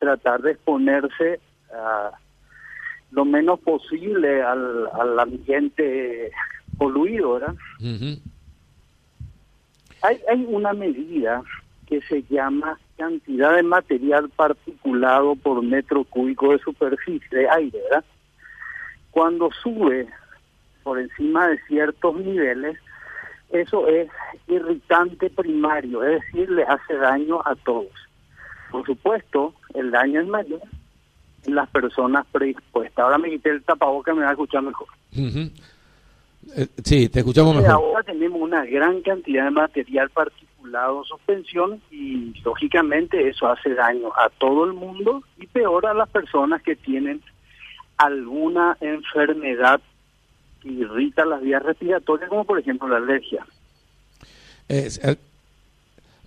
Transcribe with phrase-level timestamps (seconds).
[0.00, 1.38] tratar de exponerse
[1.72, 2.10] a
[3.12, 6.32] lo menos posible al, al ambiente
[6.76, 7.54] poluido, ¿verdad?
[10.02, 11.42] hay, hay una medida
[11.86, 18.04] que se llama cantidad de material particulado por metro cúbico de superficie de aire, ¿verdad?
[19.10, 20.08] Cuando sube
[20.82, 22.78] por encima de ciertos niveles,
[23.50, 24.08] eso es
[24.46, 27.92] irritante primario, es decir, le hace daño a todos.
[28.70, 30.62] Por supuesto, el daño es mayor
[31.44, 33.02] en las personas predispuestas.
[33.02, 34.88] Ahora me quité el tapabocas, me va a escuchar mejor.
[35.12, 37.70] Eh, sí, te escuchamos mejor.
[37.70, 44.08] Ahora tenemos una gran cantidad de material particulado en suspensión y lógicamente eso hace daño
[44.16, 47.22] a todo el mundo y peor a las personas que tienen
[47.96, 49.80] alguna enfermedad
[50.62, 53.46] que irrita las vías respiratorias, como por ejemplo la alergia.
[54.68, 54.88] Eh,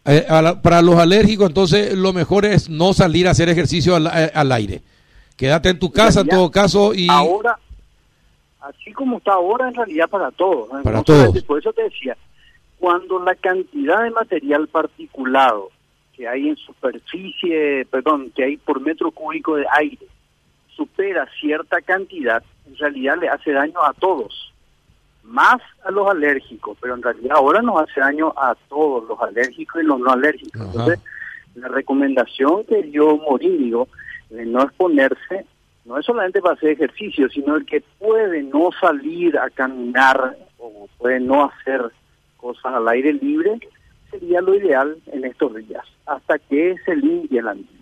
[0.05, 0.25] eh,
[0.61, 4.81] para los alérgicos, entonces lo mejor es no salir a hacer ejercicio al, al aire.
[5.37, 7.07] Quédate en tu casa en todo caso y...
[7.09, 7.57] Ahora,
[8.61, 10.69] así como está ahora, en realidad para todos.
[10.83, 11.43] Para todos.
[11.43, 12.17] Por eso te decía,
[12.79, 15.69] cuando la cantidad de material particulado
[16.15, 20.05] que hay en superficie, perdón, que hay por metro cúbico de aire,
[20.75, 24.52] supera cierta cantidad, en realidad le hace daño a todos,
[25.23, 29.81] más a los alérgicos, pero en realidad ahora nos hace daño a todos, los alérgicos
[29.81, 30.61] y los no alérgicos.
[30.61, 30.99] Entonces,
[31.55, 33.87] la recomendación que yo morí, digo,
[34.29, 35.45] de no exponerse
[35.85, 40.87] no es solamente para hacer ejercicio, sino el que puede no salir a caminar o
[40.97, 41.91] puede no hacer
[42.37, 43.59] cosas al aire libre,
[44.09, 47.73] sería lo ideal en estos días, hasta que se limpie el ambiente.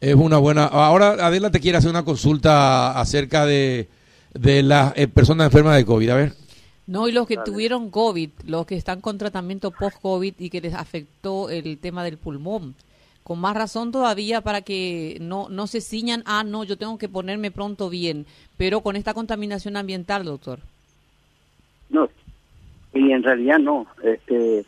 [0.00, 0.64] Es una buena...
[0.64, 3.88] Ahora Adela te quiere hacer una consulta acerca de,
[4.34, 6.32] de las eh, personas enfermas de COVID, a ver.
[6.86, 10.74] No, y los que tuvieron COVID, los que están con tratamiento post-COVID y que les
[10.74, 12.74] afectó el tema del pulmón
[13.22, 17.08] con más razón todavía para que no, no se ciñan, ah, no, yo tengo que
[17.08, 20.58] ponerme pronto bien, pero con esta contaminación ambiental, doctor.
[21.88, 22.08] No,
[22.92, 23.86] y en realidad no.
[24.02, 24.64] Este,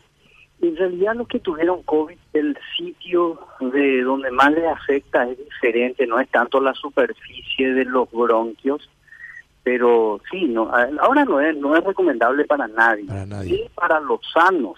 [0.61, 6.07] en realidad los que tuvieron COVID, el sitio de donde más les afecta es diferente,
[6.07, 8.89] no es tanto la superficie de los bronquios,
[9.65, 10.71] pero sí, no,
[11.01, 13.05] ahora no es, no es recomendable para nadie.
[13.07, 13.49] Para nadie.
[13.49, 14.77] Sí, para los sanos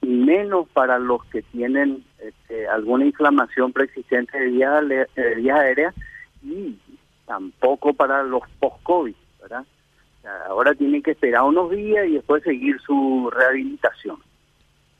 [0.00, 4.84] menos para los que tienen este, alguna inflamación preexistente de vías
[5.36, 5.94] vía aéreas
[6.42, 6.78] y
[7.26, 9.64] tampoco para los post-COVID, ¿verdad?
[10.48, 14.18] ahora tienen que esperar unos días y después seguir su rehabilitación.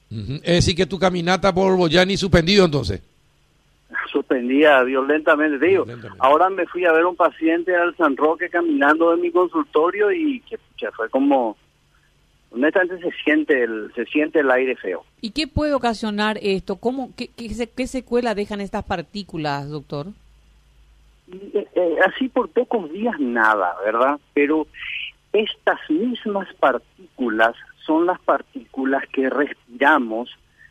[0.09, 3.01] Es decir, que tu caminata por Boyani suspendido entonces.
[4.11, 5.85] Suspendida violentamente, digo.
[6.19, 10.41] Ahora me fui a ver un paciente al San Roque caminando de mi consultorio y
[10.41, 10.57] que
[10.91, 11.57] fue como
[12.51, 15.03] honestamente se siente el se siente el aire feo.
[15.21, 16.77] ¿Y qué puede ocasionar esto?
[16.77, 20.07] ¿Cómo qué, qué, secuela dejan estas partículas, doctor?
[21.31, 24.19] Eh, eh, así por pocos días nada, ¿verdad?
[24.33, 24.67] Pero
[25.33, 27.55] estas mismas partículas
[27.85, 30.29] son las partículas que respiramos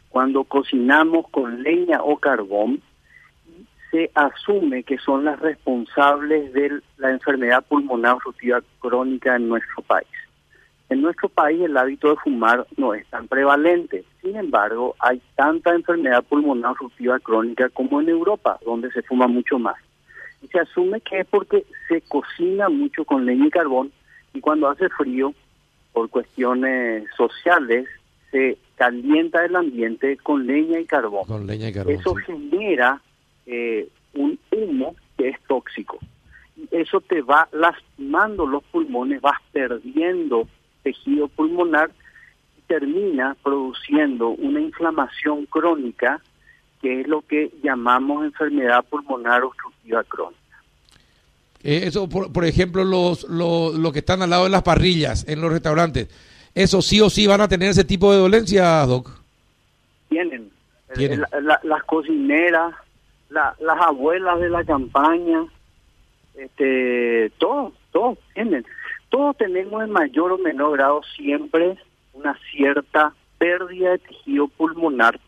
[0.08, 2.82] cuando cocinamos con leña o carbón
[3.90, 10.08] se asume que son las responsables de la enfermedad pulmonar obstructiva crónica en nuestro país.
[10.90, 14.04] En nuestro país el hábito de fumar no es tan prevalente.
[14.22, 19.58] Sin embargo, hay tanta enfermedad pulmonar obstructiva crónica como en Europa, donde se fuma mucho
[19.58, 19.76] más.
[20.42, 23.92] Y se asume que es porque se cocina mucho con leña y carbón
[24.34, 25.34] y cuando hace frío,
[25.92, 27.88] por cuestiones sociales,
[28.30, 31.26] se calienta el ambiente con leña y carbón.
[31.26, 33.00] Con leña y carbón Eso genera
[33.48, 35.98] eh, un humo que es tóxico.
[36.56, 40.46] Y eso te va lastimando los pulmones, vas perdiendo
[40.82, 41.90] tejido pulmonar
[42.58, 46.20] y termina produciendo una inflamación crónica
[46.80, 50.38] que es lo que llamamos enfermedad pulmonar obstructiva crónica.
[51.62, 55.50] Eh, eso, por, ejemplo, los, los, que están al lado de las parrillas en los
[55.50, 56.08] restaurantes,
[56.54, 59.10] ¿eso sí o sí van a tener ese tipo de dolencia, Doc?
[60.08, 60.50] Tienen.
[60.96, 61.18] Eh,
[61.64, 62.74] las cocineras,
[63.30, 65.44] las abuelas de la campaña,
[66.34, 68.64] este, todos, todos tienen
[69.08, 71.76] todos tenemos en mayor o menor grado siempre
[72.12, 75.18] una cierta pérdida de tejido pulmonar,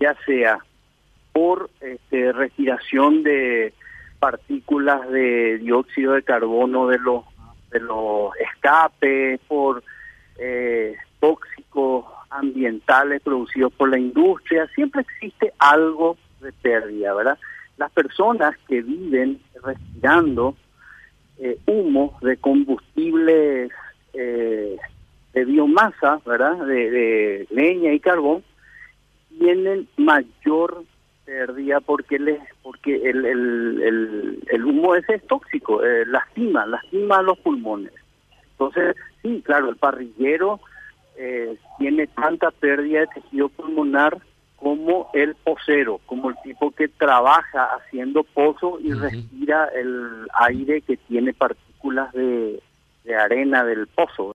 [0.00, 0.58] ya sea
[1.32, 3.72] por este, respiración de
[4.18, 7.24] partículas de dióxido de carbono de los
[7.70, 9.82] de los escapes, por
[10.38, 17.38] eh, tóxicos ambientales producidos por la industria, siempre existe algo de pérdida, ¿verdad?
[17.76, 20.56] Las personas que viven respirando
[21.38, 23.70] eh, humo de combustibles
[24.12, 24.76] eh,
[25.32, 26.56] de biomasa, ¿verdad?
[26.66, 28.42] De, leña y carbón,
[29.38, 30.82] tienen mayor
[31.24, 37.38] pérdida porque le, porque el, el, el, humo ese es tóxico, eh, lastima, lastima los
[37.38, 37.92] pulmones.
[38.52, 40.58] Entonces, sí, claro, el parrillero
[41.16, 44.18] eh, tiene tanta pérdida de tejido pulmonar
[44.60, 50.96] como el posero, como el tipo que trabaja haciendo pozo y respira el aire que
[50.96, 52.60] tiene partículas de,
[53.04, 54.26] de arena del pozo.